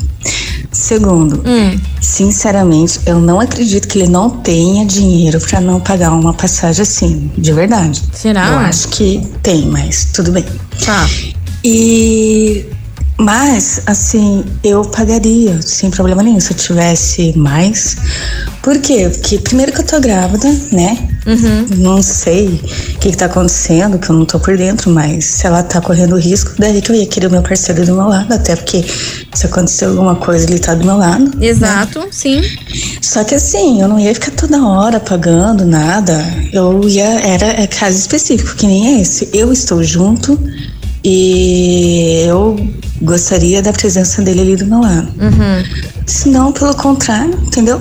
Segundo, 0.71 1.43
Hum. 1.47 1.79
sinceramente, 2.01 3.01
eu 3.07 3.21
não 3.21 3.39
acredito 3.41 3.87
que 3.89 3.99
ele 3.99 4.09
não 4.09 4.31
tenha 4.31 4.85
dinheiro 4.87 5.39
pra 5.41 5.61
não 5.61 5.79
pagar 5.81 6.13
uma 6.13 6.33
passagem 6.33 6.83
assim, 6.83 7.31
de 7.37 7.53
verdade. 7.53 8.03
Será? 8.13 8.47
Eu 8.49 8.59
acho 8.61 8.89
que 8.89 9.21
tem, 9.43 9.67
mas 9.67 10.07
tudo 10.13 10.33
bem. 10.33 10.45
Tá. 10.85 11.09
E 11.65 12.67
mas 13.19 13.83
assim, 13.87 14.45
eu 14.65 14.85
pagaria 14.85 15.61
sem 15.63 15.91
problema 15.91 16.23
nenhum 16.23 16.41
se 16.41 16.53
eu 16.53 16.57
tivesse 16.57 17.37
mais. 17.37 17.97
Por 18.63 18.79
quê? 18.79 19.09
Porque 19.09 19.39
primeiro 19.39 19.73
que 19.73 19.81
eu 19.81 19.87
tô 19.87 20.01
grávida, 20.01 20.49
né? 20.73 21.09
Não 21.77 22.03
sei 22.03 22.49
o 22.49 22.99
que, 22.99 23.11
que 23.11 23.17
tá 23.17 23.27
acontecendo, 23.27 23.99
que 23.99 24.11
eu 24.11 24.17
não 24.17 24.25
tô 24.25 24.41
por 24.41 24.57
dentro, 24.57 24.91
mas 24.91 25.25
se 25.25 25.47
ela 25.47 25.63
tá 25.63 25.81
correndo 25.81 26.17
risco, 26.17 26.53
daí 26.59 26.83
que 26.83 26.91
eu 26.91 26.97
ia 26.97 27.07
querer 27.07 27.29
o 27.29 27.31
meu 27.31 27.43
parceiro 27.43 27.85
do 27.87 27.95
meu 27.95 28.09
lado, 28.09 28.33
até 28.33 28.57
porque 28.57 28.85
se 29.33 29.47
acontecer 29.47 29.85
alguma 29.85 30.17
coisa, 30.17 30.45
ele 30.47 30.59
tá 30.59 30.75
do 30.75 30.85
meu 30.85 30.97
lado. 30.97 31.31
Exato, 31.41 32.07
sim. 32.11 32.41
Só 33.01 33.23
que 33.23 33.35
assim, 33.35 33.81
eu 33.81 33.89
não 33.89 34.01
ia 34.01 34.15
ficar 34.15 34.33
toda 34.33 34.65
hora 34.67 34.99
pagando 34.99 35.65
nada. 35.65 36.25
Eu 36.53 36.89
ia. 36.89 37.05
Era 37.05 37.63
é 37.63 37.67
caso 37.67 37.99
específico, 37.99 38.57
que 38.57 38.67
nem 38.67 39.01
esse. 39.01 39.29
Eu 39.33 39.53
estou 39.53 39.83
junto 39.83 40.39
e 41.05 42.25
eu 42.27 42.57
gostaria 43.03 43.61
da 43.61 43.73
presença 43.73 44.23
dele 44.23 44.41
ali 44.41 44.57
do 44.57 44.67
meu 44.67 44.81
lado. 44.81 45.09
Uhum. 45.21 45.93
Se 46.07 46.29
não, 46.29 46.53
pelo 46.53 46.75
contrário, 46.75 47.35
entendeu? 47.47 47.81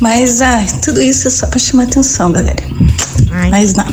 Mas, 0.00 0.40
ai, 0.40 0.66
tudo 0.82 1.02
isso 1.02 1.28
é 1.28 1.30
só 1.30 1.46
pra 1.46 1.58
chamar 1.58 1.84
atenção, 1.84 2.30
galera. 2.32 2.62
Mais 3.50 3.74
nada. 3.74 3.92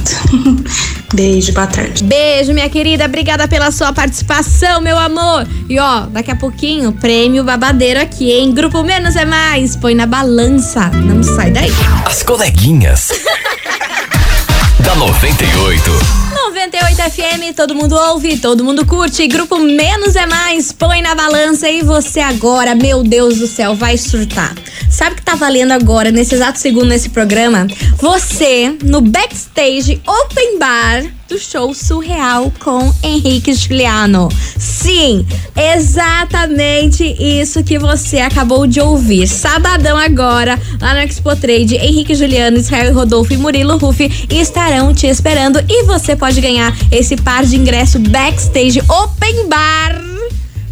Beijo, 1.14 1.54
boa 1.54 1.68
tarde. 1.68 2.04
Beijo, 2.04 2.54
minha 2.54 2.70
querida. 2.70 3.06
Obrigada 3.06 3.48
pela 3.48 3.72
sua 3.72 3.94
participação, 3.94 4.82
meu 4.82 4.98
amor. 4.98 5.48
E 5.70 5.80
ó, 5.80 6.02
daqui 6.02 6.32
a 6.32 6.36
pouquinho, 6.36 6.92
prêmio 6.92 7.44
babadeiro 7.44 8.00
aqui, 8.00 8.32
hein? 8.32 8.54
Grupo 8.54 8.84
Menos 8.84 9.16
é 9.16 9.26
Mais. 9.26 9.76
Põe 9.76 9.96
na 9.96 10.06
balança. 10.06 10.90
Não 10.90 11.24
sai 11.24 11.52
daí. 11.52 11.72
As 12.06 12.22
coleguinhas. 12.22 13.10
da 14.84 14.96
98. 14.96 16.35
98 16.66 17.12
FM, 17.12 17.56
todo 17.56 17.76
mundo 17.76 17.96
ouve, 17.96 18.40
todo 18.40 18.64
mundo 18.64 18.88
curte. 18.88 19.28
Grupo 19.28 19.60
Menos 19.60 20.16
é 20.16 20.26
Mais, 20.26 20.72
põe 20.72 21.00
na 21.00 21.14
balança 21.14 21.70
e 21.70 21.84
você 21.84 22.20
agora, 22.20 22.74
meu 22.74 23.04
Deus 23.04 23.38
do 23.38 23.46
céu, 23.46 23.76
vai 23.76 24.00
surtar. 24.00 24.56
Sabe 24.90 25.12
o 25.12 25.16
que 25.18 25.22
tá 25.22 25.36
valendo 25.36 25.74
agora, 25.74 26.10
nesse 26.10 26.34
exato 26.34 26.58
segundo 26.58 26.88
nesse 26.88 27.10
programa? 27.10 27.68
Você, 27.98 28.76
no 28.82 29.00
backstage 29.00 30.02
open 30.08 30.58
bar 30.58 31.04
do 31.28 31.40
show 31.40 31.74
surreal 31.74 32.52
com 32.60 32.94
Henrique 33.04 33.54
Juliano. 33.54 34.30
Sim, 34.58 35.26
exatamente 35.56 37.04
isso 37.20 37.64
que 37.64 37.80
você 37.80 38.20
acabou 38.20 38.68
de 38.68 38.80
ouvir. 38.80 39.28
Sabadão 39.28 39.98
agora, 39.98 40.60
lá 40.80 40.94
no 40.94 41.00
Expo 41.00 41.36
Trade, 41.36 41.76
Henrique 41.76 42.14
Juliano, 42.14 42.58
Israel 42.58 42.94
Rodolfo 42.94 43.34
e 43.34 43.38
Murilo 43.38 43.78
Rufi 43.78 44.28
estarão 44.30 44.94
te 44.94 45.08
esperando 45.08 45.60
e 45.68 45.84
você 45.84 46.16
pode 46.16 46.40
ganhar 46.40 46.55
esse 46.92 47.16
par 47.18 47.46
de 47.46 47.56
ingresso 47.56 48.00
backstage 48.00 48.82
open 48.88 49.48
bar 49.48 50.02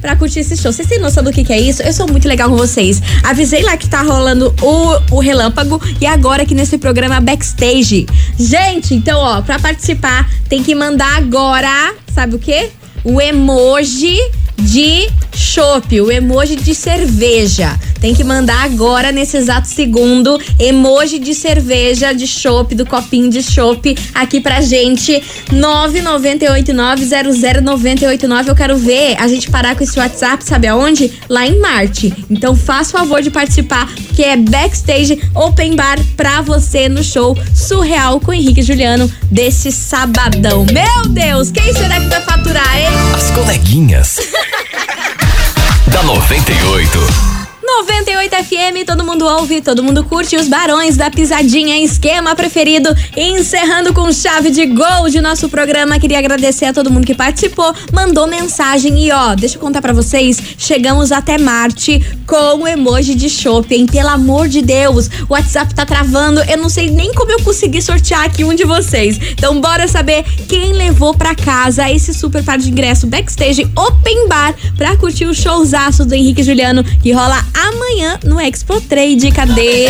pra 0.04 0.17
curtir 0.17 0.41
esse 0.41 0.58
show. 0.58 0.72
Vocês 0.72 0.88
têm 0.88 1.00
noção 1.00 1.24
do 1.24 1.32
que, 1.32 1.46
que 1.46 1.54
é 1.54 1.60
isso? 1.60 1.82
Eu 1.82 1.93
sou 1.93 2.06
muito 2.08 2.28
legal 2.28 2.50
com 2.50 2.58
vocês. 2.58 3.02
Avisei 3.24 3.63
lá 3.63 3.78
que 3.78 3.88
tá 3.88 4.02
rolando 4.02 4.54
o, 4.62 5.15
o 5.15 5.19
relâmpago 5.19 5.82
e 6.02 6.06
agora 6.06 6.43
aqui 6.43 6.54
nesse 6.54 6.78
programa 6.78 7.22
backstage. 7.22 8.06
Gente, 8.38 8.93
então, 8.93 9.17
ó, 9.19 9.41
pra 9.41 9.58
participar 9.60 10.30
tem 10.50 10.62
que 10.62 10.76
mandar 10.76 11.17
agora, 11.17 11.93
sabe 12.13 12.36
o 12.36 12.39
quê? 12.39 12.69
O 13.04 13.22
emoji 13.22 14.17
de 14.57 15.07
chopp, 15.35 16.01
o 16.01 16.11
emoji 16.11 16.55
de 16.55 16.75
cerveja. 16.75 17.79
Tem 17.99 18.13
que 18.13 18.23
mandar 18.23 18.63
agora, 18.63 19.11
nesse 19.11 19.35
exato 19.37 19.67
segundo, 19.67 20.39
emoji 20.59 21.17
de 21.19 21.33
cerveja, 21.33 22.13
de 22.13 22.27
chopp, 22.27 22.75
do 22.75 22.85
copinho 22.85 23.29
de 23.29 23.41
chopp 23.41 23.97
aqui 24.13 24.39
pra 24.41 24.61
gente. 24.61 25.23
998900989. 25.51 28.47
Eu 28.47 28.55
quero 28.55 28.77
ver 28.77 29.15
a 29.17 29.27
gente 29.27 29.49
parar 29.49 29.75
com 29.75 29.83
esse 29.83 29.97
WhatsApp, 29.97 30.43
sabe 30.43 30.67
aonde? 30.67 31.11
Lá 31.29 31.47
em 31.47 31.57
Marte. 31.59 32.13
Então 32.29 32.55
faça 32.55 32.95
o 32.95 32.99
favor 32.99 33.21
de 33.21 33.31
participar, 33.31 33.89
que 34.13 34.23
é 34.23 34.38
backstage 34.38 35.19
open 35.34 35.76
bar 35.76 35.97
pra 36.15 36.41
você 36.41 36.88
no 36.88 37.04
show 37.04 37.38
surreal 37.54 38.19
com 38.19 38.32
Henrique 38.32 38.62
e 38.62 38.63
Juliano 38.63 39.12
desse 39.32 39.71
sabadão. 39.71 40.65
Meu 40.71 41.10
Deus, 41.10 41.52
quem 41.52 41.73
será 41.73 41.99
que 41.99 42.08
vai 42.08 42.21
faturar, 42.21 42.78
hein? 42.78 42.88
As 43.15 43.32
coleguinhas. 43.32 44.17
da 45.91 46.04
98. 46.04 47.42
98 47.65 48.36
FM, 48.43 48.86
todo 48.86 49.06
mundo 49.06 49.26
ouve, 49.26 49.62
todo 49.62 49.82
mundo 49.82 50.04
curte 50.04 50.36
os 50.36 50.49
barões 50.49 50.97
da 50.97 51.10
pisadinha, 51.10 51.82
esquema 51.82 52.36
preferido. 52.36 52.93
Encerrando 53.15 53.93
com 53.93 54.12
chave 54.12 54.52
de 54.52 54.65
gol 54.65 55.10
de 55.10 55.21
nosso 55.21 55.47
programa. 55.47 55.97
Queria 55.97 56.19
agradecer 56.19 56.65
a 56.65 56.73
todo 56.73 56.91
mundo 56.91 57.08
que 57.08 57.15
participou, 57.15 57.73
mandou 57.93 58.28
mensagem 58.28 59.06
e 59.06 59.12
ó, 59.13 59.34
deixa 59.34 59.56
eu 59.56 59.62
contar 59.62 59.82
para 59.82 59.93
vocês, 59.93 60.41
chegamos 60.58 61.12
até 61.13 61.38
Marte 61.38 62.06
com 62.28 62.63
o 62.63 62.67
emoji 62.67 63.15
de 63.15 63.30
shopping. 63.30 63.86
Pelo 63.86 64.10
amor 64.10 64.49
de 64.49 64.62
Deus, 64.62 65.08
o 65.30 65.34
WhatsApp 65.34 65.73
tá 65.73 65.86
travando, 65.86 66.41
eu 66.41 66.58
não 66.58 66.67
sei 66.67 66.89
nem 66.89 67.13
como 67.13 67.32
eu 67.32 67.41
consegui 67.43 67.82
sortear 67.82 68.26
aqui 68.26 68.43
um 68.43 68.54
de 68.54 68.65
vocês. 68.65 69.17
Então 69.32 69.62
bora 69.62 69.88
saber 69.88 70.26
quem 70.49 70.73
levou 70.73 71.13
para 71.15 71.34
casa 71.34 71.89
esse 71.89 72.13
super 72.13 72.43
par 72.43 72.58
de 72.58 72.69
ingresso 72.69 73.08
backstage 73.08 73.65
open 73.73 74.28
bar 74.28 74.54
pra 74.78 74.97
curtir 74.97 75.26
o 75.26 75.34
showzaço 75.34 76.04
do 76.04 76.13
Henrique 76.13 76.43
Juliano 76.43 76.84
que 76.84 77.13
rola 77.13 77.52
amanhã 77.53 78.19
no 78.23 78.39
Expo 78.39 78.79
Trade. 78.81 79.31
Cadê? 79.31 79.87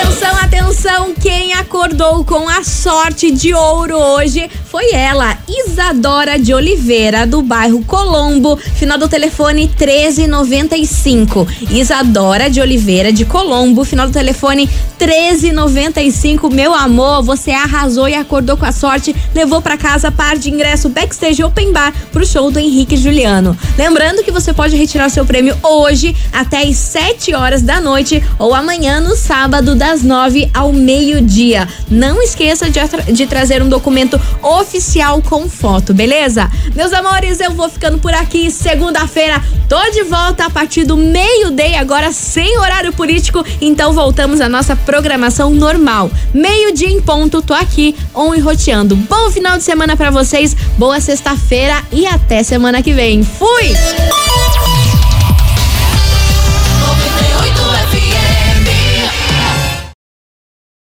Atenção, 0.00 0.36
atenção! 0.36 1.14
Quem 1.20 1.54
acordou 1.54 2.24
com 2.24 2.48
a 2.48 2.62
sorte 2.62 3.32
de 3.32 3.52
ouro 3.52 3.96
hoje 3.96 4.48
foi 4.70 4.92
ela, 4.92 5.36
Isadora 5.48 6.38
de 6.38 6.54
Oliveira, 6.54 7.26
do 7.26 7.42
bairro 7.42 7.82
Colombo, 7.84 8.56
final 8.56 8.96
do 8.96 9.08
telefone 9.08 9.62
1395. 9.62 11.48
Isadora 11.70 12.48
de 12.48 12.60
Oliveira 12.60 13.12
de 13.12 13.24
Colombo, 13.24 13.84
final 13.84 14.06
do 14.06 14.12
telefone 14.12 14.68
1395. 15.00 16.48
Meu 16.50 16.74
amor, 16.74 17.22
você 17.22 17.50
arrasou 17.50 18.08
e 18.08 18.14
acordou 18.14 18.56
com 18.56 18.66
a 18.66 18.72
sorte, 18.72 19.16
levou 19.34 19.60
para 19.60 19.76
casa 19.76 20.12
par 20.12 20.36
de 20.36 20.50
ingresso 20.50 20.88
backstage 20.88 21.42
open 21.42 21.72
bar 21.72 21.92
pro 22.12 22.26
show 22.26 22.50
do 22.50 22.58
Henrique 22.58 22.96
Juliano. 22.96 23.56
Lembrando 23.76 24.22
que 24.22 24.30
você 24.30 24.52
pode 24.52 24.76
retirar 24.76 25.08
seu 25.08 25.24
prêmio 25.24 25.56
hoje 25.62 26.14
até 26.32 26.62
às 26.62 26.76
7 26.76 27.34
horas 27.34 27.62
da 27.62 27.80
noite 27.80 28.22
ou 28.38 28.54
amanhã 28.54 29.00
no 29.00 29.16
sábado 29.16 29.74
das 29.88 30.02
9 30.02 30.50
ao 30.52 30.70
meio-dia. 30.70 31.66
Não 31.90 32.20
esqueça 32.22 32.68
de, 32.68 32.78
de 33.10 33.26
trazer 33.26 33.62
um 33.62 33.70
documento 33.70 34.20
oficial 34.42 35.22
com 35.22 35.48
foto, 35.48 35.94
beleza? 35.94 36.50
Meus 36.74 36.92
amores, 36.92 37.40
eu 37.40 37.52
vou 37.52 37.70
ficando 37.70 37.98
por 37.98 38.12
aqui. 38.12 38.50
Segunda-feira, 38.50 39.42
tô 39.66 39.80
de 39.90 40.02
volta 40.02 40.44
a 40.44 40.50
partir 40.50 40.84
do 40.84 40.94
meio-dia, 40.94 41.80
agora 41.80 42.12
sem 42.12 42.58
horário 42.58 42.92
político. 42.92 43.42
Então 43.62 43.94
voltamos 43.94 44.42
à 44.42 44.48
nossa 44.48 44.76
programação 44.76 45.54
normal. 45.54 46.10
Meio-dia 46.34 46.90
em 46.90 47.00
ponto, 47.00 47.40
tô 47.40 47.54
aqui, 47.54 47.96
on 48.14 48.34
e 48.34 48.40
roteando. 48.40 48.94
Bom 48.94 49.30
final 49.30 49.56
de 49.56 49.64
semana 49.64 49.96
para 49.96 50.10
vocês, 50.10 50.54
boa 50.76 51.00
sexta-feira 51.00 51.82
e 51.90 52.06
até 52.06 52.42
semana 52.42 52.82
que 52.82 52.92
vem. 52.92 53.22
Fui! 53.22 53.72